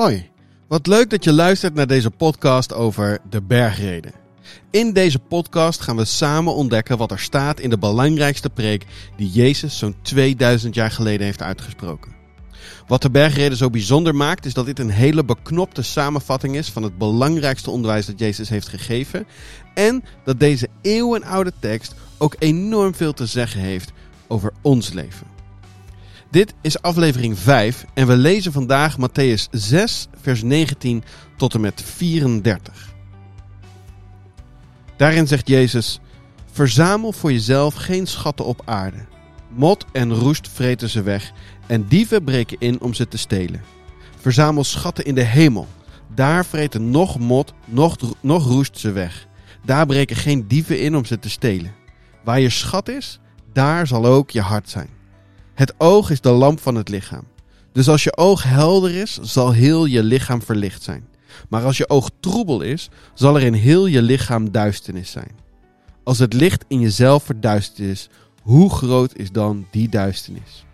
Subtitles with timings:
[0.00, 0.30] Hoi,
[0.68, 4.12] wat leuk dat je luistert naar deze podcast over de bergreden.
[4.70, 8.86] In deze podcast gaan we samen ontdekken wat er staat in de belangrijkste preek
[9.16, 12.12] die Jezus zo'n 2000 jaar geleden heeft uitgesproken.
[12.86, 16.82] Wat de bergreden zo bijzonder maakt is dat dit een hele beknopte samenvatting is van
[16.82, 19.26] het belangrijkste onderwijs dat Jezus heeft gegeven
[19.74, 23.92] en dat deze eeuwenoude tekst ook enorm veel te zeggen heeft
[24.26, 25.29] over ons leven.
[26.30, 31.02] Dit is aflevering 5 en we lezen vandaag Matthäus 6, vers 19
[31.36, 32.94] tot en met 34.
[34.96, 36.00] Daarin zegt Jezus:
[36.52, 38.96] Verzamel voor jezelf geen schatten op aarde.
[39.48, 41.32] Mot en roest vreten ze weg
[41.66, 43.62] en dieven breken in om ze te stelen.
[44.20, 45.66] Verzamel schatten in de hemel.
[46.14, 49.26] Daar vreten nog mot, nog, nog roest ze weg.
[49.64, 51.74] Daar breken geen dieven in om ze te stelen.
[52.24, 53.20] Waar je schat is,
[53.52, 54.99] daar zal ook je hart zijn.
[55.60, 57.24] Het oog is de lamp van het lichaam.
[57.72, 61.06] Dus als je oog helder is, zal heel je lichaam verlicht zijn.
[61.48, 65.30] Maar als je oog troebel is, zal er in heel je lichaam duisternis zijn.
[66.04, 68.08] Als het licht in jezelf verduisterd is,
[68.42, 70.64] hoe groot is dan die duisternis?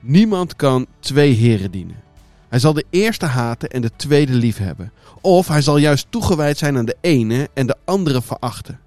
[0.00, 2.02] Niemand kan twee heren dienen.
[2.48, 4.92] Hij zal de eerste haten en de tweede liefhebben.
[5.20, 8.80] Of hij zal juist toegewijd zijn aan de ene en de andere verachten.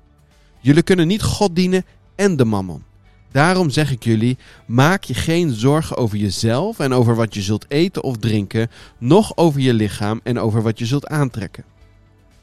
[0.59, 2.91] Jullie kunnen niet God dienen en de mammon.
[3.33, 7.65] Daarom zeg ik jullie: maak je geen zorgen over jezelf en over wat je zult
[7.67, 11.63] eten of drinken, noch over je lichaam en over wat je zult aantrekken.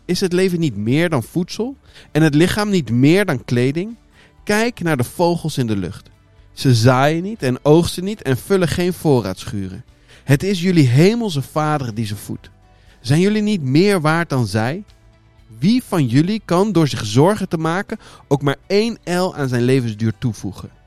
[0.04, 1.76] Is het leven niet meer dan voedsel
[2.12, 3.96] en het lichaam niet meer dan kleding?
[4.44, 6.10] Kijk naar de vogels in de lucht.
[6.52, 9.84] Ze zaaien niet en oogsten niet en vullen geen voorraadschuren.
[10.24, 12.50] Het is jullie hemelse Vader die ze voedt.
[13.00, 14.84] Zijn jullie niet meer waard dan zij?
[15.58, 19.62] Wie van jullie kan door zich zorgen te maken ook maar één el aan zijn
[19.62, 20.79] levensduur toevoegen?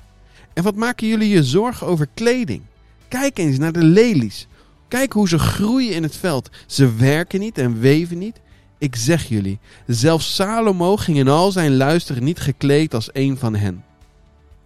[0.54, 2.62] En wat maken jullie je zorgen over kleding?
[3.08, 4.48] Kijk eens naar de lelies.
[4.88, 6.50] Kijk hoe ze groeien in het veld.
[6.68, 8.42] Ze werken niet en weven niet.
[8.78, 13.56] Ik zeg jullie, zelfs Salomo ging in al zijn luisteren niet gekleed als een van
[13.56, 13.84] hen.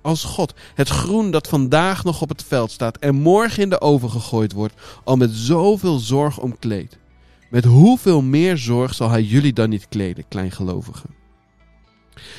[0.02, 3.82] Als God het groen dat vandaag nog op het veld staat en morgen in de
[3.82, 4.74] oven gegooid wordt,
[5.04, 6.98] al met zoveel zorg omkleedt,
[7.50, 11.17] met hoeveel meer zorg zal hij jullie dan niet kleden, kleingelovigen?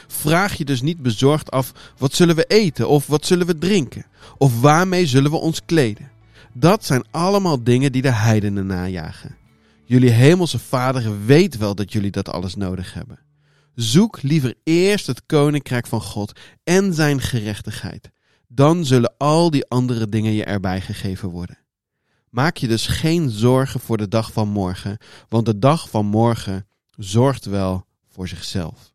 [0.06, 4.06] Vraag je dus niet bezorgd af: wat zullen we eten of wat zullen we drinken?
[4.38, 6.10] Of waarmee zullen we ons kleden?
[6.52, 9.36] Dat zijn allemaal dingen die de heidenen najagen.
[9.84, 13.18] Jullie hemelse Vader weet wel dat jullie dat alles nodig hebben.
[13.74, 18.10] Zoek liever eerst het koninkrijk van God en zijn gerechtigheid.
[18.48, 21.58] Dan zullen al die andere dingen je erbij gegeven worden.
[22.30, 26.66] Maak je dus geen zorgen voor de dag van morgen, want de dag van morgen
[26.96, 28.92] zorgt wel voor zichzelf.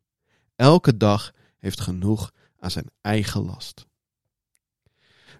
[0.56, 3.86] Elke dag heeft genoeg aan zijn eigen last.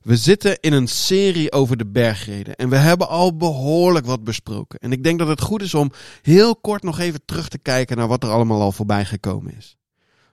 [0.03, 4.79] We zitten in een serie over de bergreden en we hebben al behoorlijk wat besproken.
[4.79, 5.93] En ik denk dat het goed is om
[6.23, 9.77] heel kort nog even terug te kijken naar wat er allemaal al voorbij gekomen is.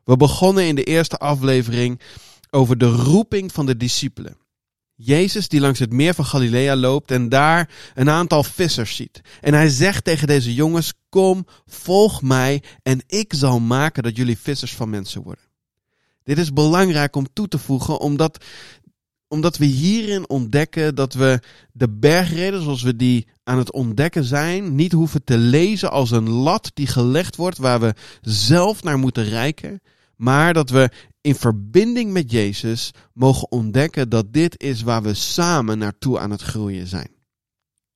[0.04, 2.02] We begonnen in de eerste aflevering
[2.50, 4.38] over de roeping van de discipelen.
[5.04, 9.22] Jezus die langs het meer van Galilea loopt en daar een aantal vissers ziet.
[9.42, 14.38] En hij zegt tegen deze jongens: Kom, volg mij en ik zal maken dat jullie
[14.38, 15.44] vissers van mensen worden.
[16.24, 18.46] Dit is belangrijk om toe te voegen, omdat,
[19.28, 21.40] omdat we hierin ontdekken dat we
[21.72, 26.30] de bergreden zoals we die aan het ontdekken zijn, niet hoeven te lezen als een
[26.30, 29.82] lat die gelegd wordt waar we zelf naar moeten reiken,
[30.16, 30.90] maar dat we
[31.22, 36.42] in verbinding met Jezus mogen ontdekken dat dit is waar we samen naartoe aan het
[36.42, 37.20] groeien zijn.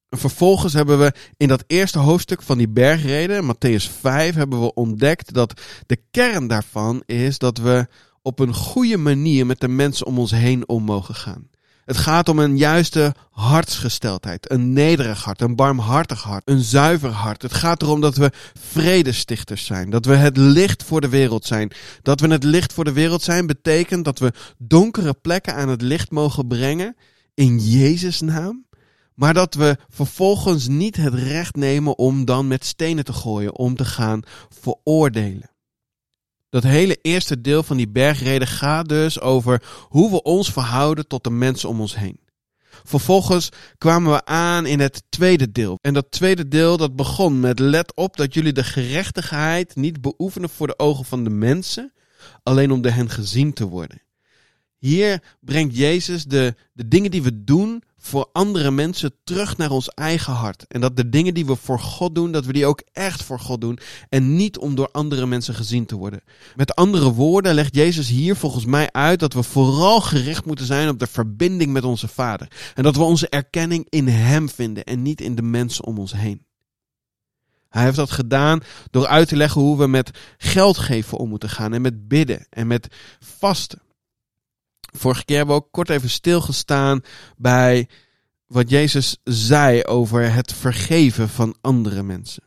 [0.09, 5.33] vervolgens hebben we in dat eerste hoofdstuk van die bergreden, Matthäus 5, hebben we ontdekt
[5.33, 7.87] dat de kern daarvan is dat we
[8.21, 11.49] op een goede manier met de mensen om ons heen om mogen gaan.
[11.85, 17.41] Het gaat om een juiste hartsgesteldheid, een nederig hart, een barmhartig hart, een zuiver hart.
[17.41, 21.71] Het gaat erom dat we vredestichters zijn, dat we het licht voor de wereld zijn.
[22.01, 25.81] Dat we het licht voor de wereld zijn betekent dat we donkere plekken aan het
[25.81, 26.95] licht mogen brengen
[27.33, 28.65] in Jezus' naam.
[29.13, 33.75] Maar dat we vervolgens niet het recht nemen om dan met stenen te gooien, om
[33.75, 34.21] te gaan
[34.61, 35.54] veroordelen.
[36.55, 41.23] Dat hele eerste deel van die bergreden gaat dus over hoe we ons verhouden tot
[41.23, 42.19] de mensen om ons heen.
[42.83, 45.77] Vervolgens kwamen we aan in het tweede deel.
[45.81, 50.49] En dat tweede deel dat begon met let op dat jullie de gerechtigheid niet beoefenen
[50.49, 51.93] voor de ogen van de mensen,
[52.43, 54.01] alleen om door hen gezien te worden.
[54.77, 59.89] Hier brengt Jezus de, de dingen die we doen voor andere mensen terug naar ons
[59.89, 60.65] eigen hart.
[60.67, 63.39] En dat de dingen die we voor God doen, dat we die ook echt voor
[63.39, 63.79] God doen.
[64.09, 66.21] En niet om door andere mensen gezien te worden.
[66.55, 70.89] Met andere woorden legt Jezus hier volgens mij uit dat we vooral gericht moeten zijn
[70.89, 72.47] op de verbinding met onze Vader.
[72.73, 76.13] En dat we onze erkenning in Hem vinden en niet in de mensen om ons
[76.13, 76.45] heen.
[77.69, 81.49] Hij heeft dat gedaan door uit te leggen hoe we met geld geven om moeten
[81.49, 81.73] gaan.
[81.73, 82.87] En met bidden en met
[83.19, 83.81] vasten.
[84.95, 87.01] Vorige keer hebben we ook kort even stilgestaan
[87.37, 87.89] bij
[88.47, 92.43] wat Jezus zei over het vergeven van andere mensen.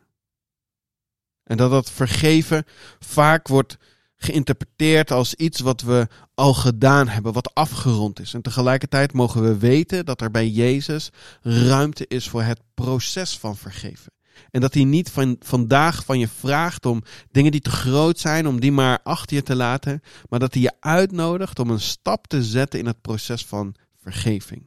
[1.45, 2.65] En dat dat vergeven
[2.99, 3.77] vaak wordt
[4.17, 8.35] geïnterpreteerd als iets wat we al gedaan hebben, wat afgerond is.
[8.35, 11.11] En tegelijkertijd mogen we weten dat er bij Jezus
[11.43, 14.13] ruimte is voor het proces van vergeven.
[14.51, 18.47] En dat hij niet van, vandaag van je vraagt om dingen die te groot zijn,
[18.47, 20.03] om die maar achter je te laten.
[20.29, 24.67] Maar dat hij je uitnodigt om een stap te zetten in het proces van vergeving.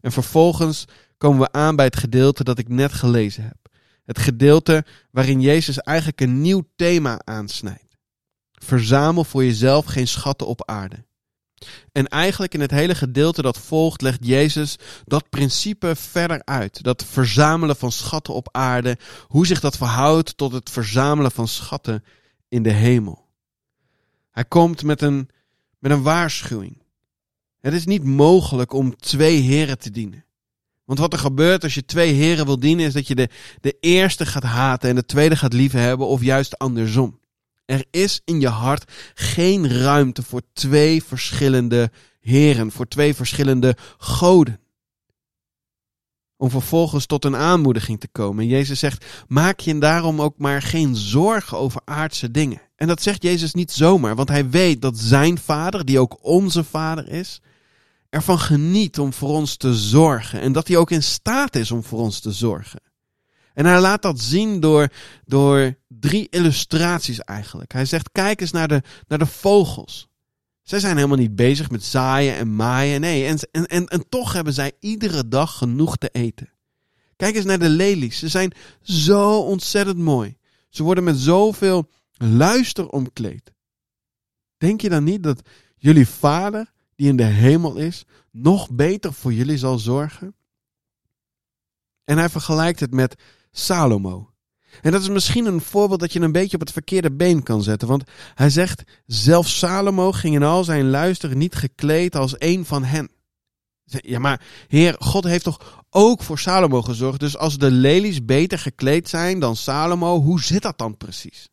[0.00, 0.84] En vervolgens
[1.18, 3.72] komen we aan bij het gedeelte dat ik net gelezen heb.
[4.04, 7.96] Het gedeelte waarin Jezus eigenlijk een nieuw thema aansnijdt.
[8.52, 11.04] Verzamel voor jezelf geen schatten op aarde.
[11.92, 16.82] En eigenlijk in het hele gedeelte dat volgt legt Jezus dat principe verder uit.
[16.82, 22.04] Dat verzamelen van schatten op aarde, hoe zich dat verhoudt tot het verzamelen van schatten
[22.48, 23.26] in de hemel.
[24.30, 25.28] Hij komt met een,
[25.78, 26.82] met een waarschuwing.
[27.60, 30.24] Het is niet mogelijk om twee heren te dienen.
[30.84, 33.28] Want wat er gebeurt als je twee heren wil dienen, is dat je de,
[33.60, 37.20] de eerste gaat haten en de tweede gaat liefhebben, of juist andersom.
[37.64, 41.90] Er is in je hart geen ruimte voor twee verschillende
[42.20, 44.60] heren, voor twee verschillende goden.
[46.36, 48.44] Om vervolgens tot een aanmoediging te komen.
[48.44, 52.62] En Jezus zegt: Maak je daarom ook maar geen zorgen over aardse dingen.
[52.76, 56.64] En dat zegt Jezus niet zomaar, want hij weet dat zijn vader, die ook onze
[56.64, 57.40] vader is,
[58.10, 60.40] ervan geniet om voor ons te zorgen.
[60.40, 62.80] En dat hij ook in staat is om voor ons te zorgen.
[63.54, 64.88] En hij laat dat zien door,
[65.24, 67.72] door drie illustraties eigenlijk.
[67.72, 70.08] Hij zegt: kijk eens naar de, naar de vogels.
[70.62, 73.00] Zij zijn helemaal niet bezig met zaaien en maaien.
[73.00, 76.52] Nee, en, en, en, en toch hebben zij iedere dag genoeg te eten.
[77.16, 78.18] Kijk eens naar de lelies.
[78.18, 78.52] Ze zijn
[78.82, 80.36] zo ontzettend mooi.
[80.68, 83.52] Ze worden met zoveel luister omkleed.
[84.56, 89.32] Denk je dan niet dat jullie vader, die in de hemel is, nog beter voor
[89.32, 90.34] jullie zal zorgen?
[92.04, 93.22] En hij vergelijkt het met
[93.56, 94.30] Salomo.
[94.82, 97.62] En dat is misschien een voorbeeld dat je een beetje op het verkeerde been kan
[97.62, 97.88] zetten.
[97.88, 98.04] Want
[98.34, 103.10] hij zegt, zelfs Salomo ging in al zijn luister niet gekleed als een van hen.
[103.84, 107.20] Ja, maar Heer, God heeft toch ook voor Salomo gezorgd.
[107.20, 111.48] Dus als de lelies beter gekleed zijn dan Salomo, hoe zit dat dan precies?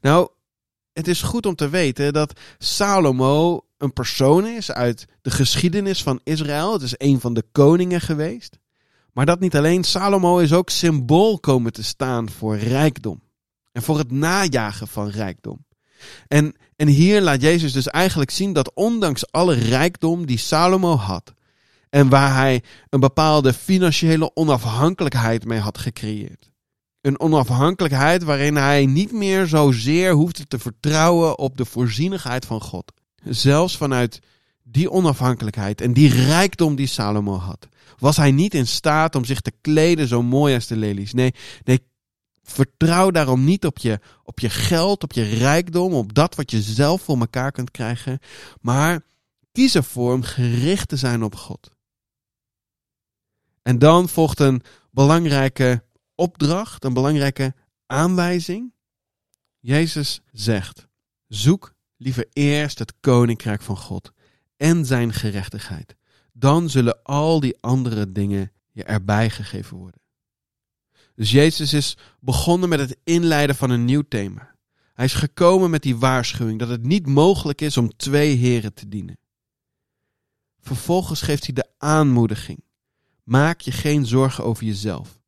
[0.00, 0.28] Nou,
[0.92, 6.20] het is goed om te weten dat Salomo een persoon is uit de geschiedenis van
[6.24, 6.72] Israël.
[6.72, 8.58] Het is een van de koningen geweest.
[9.12, 13.22] Maar dat niet alleen, Salomo is ook symbool komen te staan voor rijkdom.
[13.72, 15.64] En voor het najagen van rijkdom.
[16.28, 21.34] En, en hier laat Jezus dus eigenlijk zien dat ondanks alle rijkdom die Salomo had,
[21.90, 26.50] en waar hij een bepaalde financiële onafhankelijkheid mee had gecreëerd.
[27.00, 32.92] Een onafhankelijkheid waarin hij niet meer zozeer hoefde te vertrouwen op de voorzienigheid van God.
[33.24, 34.20] Zelfs vanuit
[34.62, 37.68] die onafhankelijkheid en die rijkdom die Salomo had,
[37.98, 41.12] was hij niet in staat om zich te kleden zo mooi als de lelies.
[41.12, 41.80] Nee, nee
[42.42, 46.62] vertrouw daarom niet op je, op je geld, op je rijkdom, op dat wat je
[46.62, 48.18] zelf voor elkaar kunt krijgen.
[48.60, 49.04] Maar
[49.52, 51.70] kies ervoor om gericht te zijn op God.
[53.62, 57.54] En dan volgt een belangrijke opdracht, een belangrijke
[57.86, 58.72] aanwijzing.
[59.58, 60.88] Jezus zegt:
[61.28, 64.12] Zoek liever eerst het koninkrijk van God
[64.62, 65.96] en zijn gerechtigheid
[66.32, 70.00] dan zullen al die andere dingen je erbij gegeven worden.
[71.14, 74.54] Dus Jezus is begonnen met het inleiden van een nieuw thema.
[74.94, 78.88] Hij is gekomen met die waarschuwing dat het niet mogelijk is om twee heren te
[78.88, 79.18] dienen.
[80.60, 82.64] Vervolgens geeft hij de aanmoediging.
[83.22, 85.20] Maak je geen zorgen over jezelf.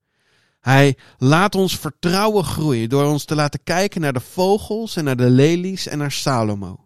[0.61, 5.17] Hij laat ons vertrouwen groeien door ons te laten kijken naar de vogels en naar
[5.17, 6.84] de lelies en naar Salomo.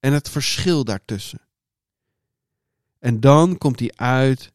[0.00, 1.40] En het verschil daartussen.
[2.98, 4.52] En dan komt hij uit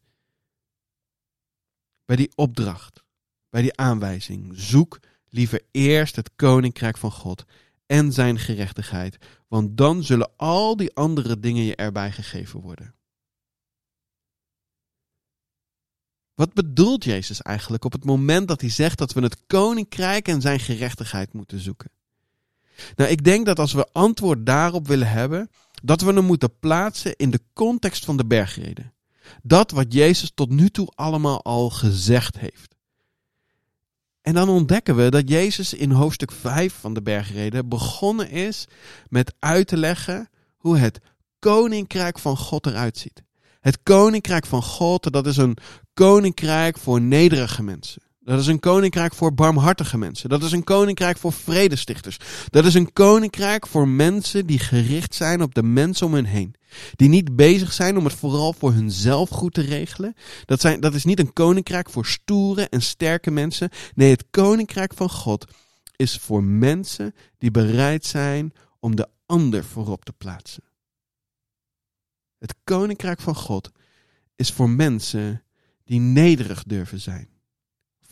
[2.05, 3.03] bij die opdracht,
[3.49, 4.51] bij die aanwijzing.
[4.53, 7.45] Zoek liever eerst het koninkrijk van God
[7.85, 12.95] en zijn gerechtigheid, want dan zullen al die andere dingen je erbij gegeven worden.
[16.33, 20.41] Wat bedoelt Jezus eigenlijk op het moment dat hij zegt dat we het koninkrijk en
[20.41, 21.91] zijn gerechtigheid moeten zoeken?
[22.95, 25.49] Nou, ik denk dat als we antwoord daarop willen hebben,
[25.83, 28.93] dat we hem moeten plaatsen in de context van de bergreden.
[29.41, 32.75] Dat wat Jezus tot nu toe allemaal al gezegd heeft.
[34.21, 38.67] En dan ontdekken we dat Jezus in hoofdstuk 5 van de bergreden begonnen is
[39.07, 40.99] met uit te leggen hoe het
[41.39, 43.23] koninkrijk van God eruit ziet.
[43.59, 45.57] Het koninkrijk van God, dat is een
[45.93, 48.01] koninkrijk voor nederige mensen.
[48.25, 50.29] Dat is een koninkrijk voor barmhartige mensen.
[50.29, 52.17] Dat is een koninkrijk voor vredestichters.
[52.49, 56.55] Dat is een koninkrijk voor mensen die gericht zijn op de mensen om hen heen.
[56.95, 60.15] Die niet bezig zijn om het vooral voor hunzelf goed te regelen.
[60.45, 63.69] Dat, zijn, dat is niet een koninkrijk voor stoere en sterke mensen.
[63.95, 65.45] Nee, het koninkrijk van God
[65.95, 70.63] is voor mensen die bereid zijn om de ander voorop te plaatsen.
[72.37, 73.71] Het koninkrijk van God
[74.35, 75.43] is voor mensen
[75.83, 77.32] die nederig durven zijn.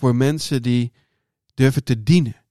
[0.01, 0.93] Voor mensen die
[1.53, 2.45] durven te dienen.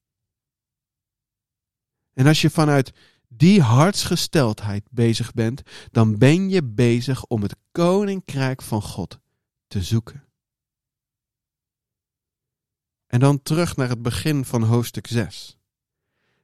[2.12, 2.92] En als je vanuit
[3.28, 9.20] die hartsgesteldheid bezig bent, dan ben je bezig om het koninkrijk van God
[9.66, 10.24] te zoeken.
[13.06, 15.58] En dan terug naar het begin van hoofdstuk 6.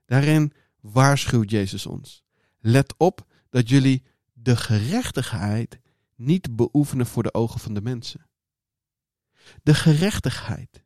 [0.04, 2.24] Daarin waarschuwt Jezus ons.
[2.58, 5.80] Let op dat jullie de gerechtigheid
[6.14, 8.28] niet beoefenen voor de ogen van de mensen.
[9.62, 10.84] De gerechtigheid.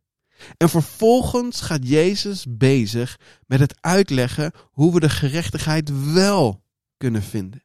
[0.57, 6.63] En vervolgens gaat Jezus bezig met het uitleggen hoe we de gerechtigheid wel
[6.97, 7.65] kunnen vinden.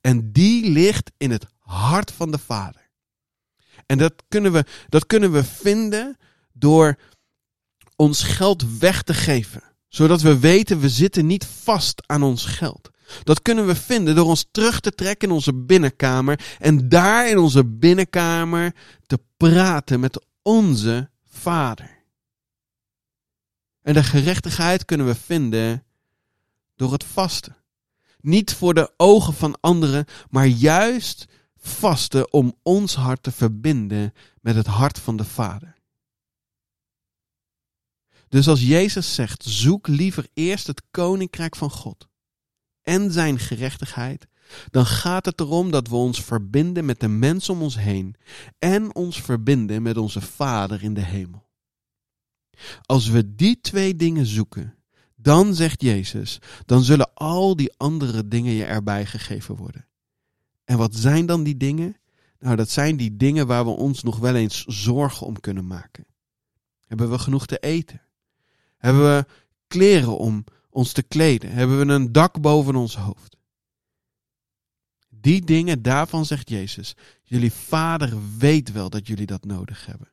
[0.00, 2.90] En die ligt in het hart van de Vader.
[3.86, 6.16] En dat kunnen we, dat kunnen we vinden
[6.52, 6.98] door
[7.96, 9.62] ons geld weg te geven.
[9.88, 12.90] Zodat we weten, we zitten niet vast aan ons geld.
[13.22, 17.38] Dat kunnen we vinden door ons terug te trekken in onze binnenkamer en daar in
[17.38, 18.74] onze binnenkamer
[19.06, 21.95] te praten met onze Vader.
[23.86, 25.84] En de gerechtigheid kunnen we vinden
[26.76, 27.56] door het vasten.
[28.20, 31.26] Niet voor de ogen van anderen, maar juist
[31.56, 35.76] vasten om ons hart te verbinden met het hart van de Vader.
[38.28, 42.08] Dus als Jezus zegt: zoek liever eerst het koninkrijk van God
[42.82, 44.26] en zijn gerechtigheid,
[44.70, 48.16] dan gaat het erom dat we ons verbinden met de mens om ons heen
[48.58, 51.45] en ons verbinden met onze Vader in de hemel.
[52.82, 54.74] Als we die twee dingen zoeken,
[55.14, 59.86] dan zegt Jezus, dan zullen al die andere dingen je erbij gegeven worden.
[60.64, 61.96] En wat zijn dan die dingen?
[62.38, 66.06] Nou, dat zijn die dingen waar we ons nog wel eens zorgen om kunnen maken.
[66.86, 68.02] Hebben we genoeg te eten?
[68.76, 69.26] Hebben we
[69.66, 71.52] kleren om ons te kleden?
[71.52, 73.36] Hebben we een dak boven ons hoofd?
[75.08, 80.10] Die dingen, daarvan zegt Jezus, jullie vader weet wel dat jullie dat nodig hebben.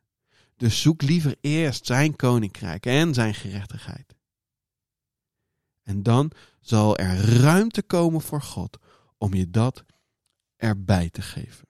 [0.63, 4.15] Dus zoek liever eerst zijn koninkrijk en zijn gerechtigheid.
[5.83, 8.77] En dan zal er ruimte komen voor God
[9.17, 9.83] om je dat
[10.55, 11.67] erbij te geven.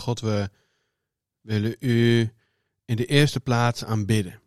[0.00, 0.50] God, we
[1.40, 2.30] willen u
[2.84, 4.40] in de eerste plaats aanbidden.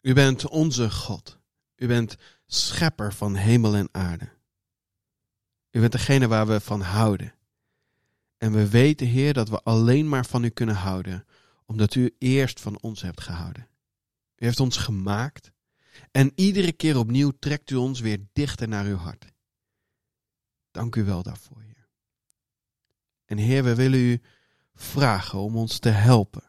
[0.00, 1.38] U bent onze God.
[1.76, 4.28] U bent schepper van hemel en aarde.
[5.70, 7.34] U bent degene waar we van houden.
[8.36, 11.26] En we weten, Heer, dat we alleen maar van u kunnen houden,
[11.66, 13.68] omdat u eerst van ons hebt gehouden.
[14.36, 15.52] U heeft ons gemaakt
[16.10, 19.32] en iedere keer opnieuw trekt u ons weer dichter naar uw hart.
[20.70, 21.88] Dank u wel daarvoor, Heer.
[23.24, 24.20] En Heer, we willen u
[24.78, 26.42] vragen om ons te helpen.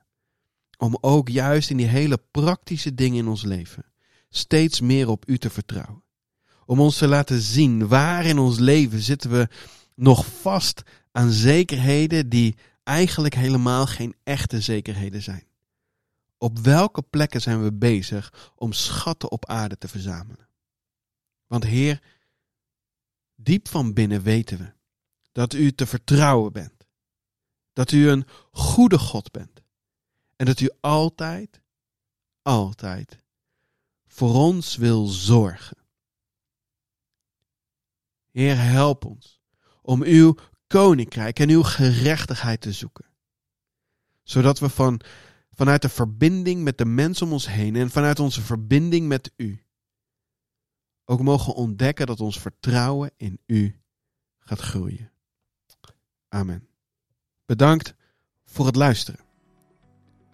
[0.77, 3.85] Om ook juist in die hele praktische dingen in ons leven
[4.29, 6.03] steeds meer op u te vertrouwen.
[6.65, 9.47] Om ons te laten zien waar in ons leven zitten we
[9.95, 15.47] nog vast aan zekerheden die eigenlijk helemaal geen echte zekerheden zijn.
[16.37, 20.47] Op welke plekken zijn we bezig om schatten op aarde te verzamelen?
[21.47, 22.01] Want Heer,
[23.35, 24.73] diep van binnen weten we
[25.31, 26.78] dat u te vertrouwen bent.
[27.79, 29.63] Dat u een goede God bent.
[30.35, 31.61] En dat u altijd,
[32.41, 33.23] altijd
[34.07, 35.77] voor ons wil zorgen.
[38.31, 39.41] Heer, help ons
[39.81, 40.35] om uw
[40.67, 43.05] koninkrijk en uw gerechtigheid te zoeken.
[44.23, 45.01] Zodat we van,
[45.51, 49.65] vanuit de verbinding met de mensen om ons heen en vanuit onze verbinding met u
[51.05, 53.81] ook mogen ontdekken dat ons vertrouwen in u
[54.39, 55.11] gaat groeien.
[56.27, 56.69] Amen.
[57.49, 57.93] Bedankt
[58.45, 59.19] voor het luisteren.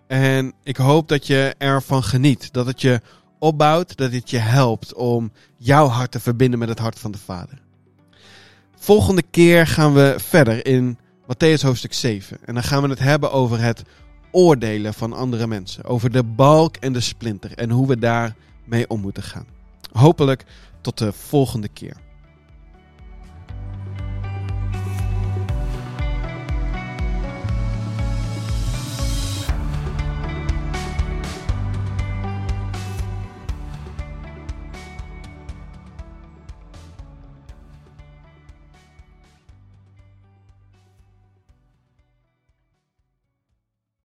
[0.08, 3.02] En ik hoop dat je ervan geniet, dat het je
[3.40, 7.18] opbouwt, dat het je helpt om jouw hart te verbinden met het hart van de
[7.18, 7.62] Vader.
[8.76, 12.38] Volgende keer gaan we verder in Matthäus hoofdstuk 7.
[12.46, 13.84] En dan gaan we het hebben over het
[14.32, 15.84] oordelen van andere mensen.
[15.84, 19.48] Over de balk en de splinter en hoe we daarmee om moeten gaan.
[19.92, 20.46] Hopelijk
[20.82, 22.05] tot de volgende keer.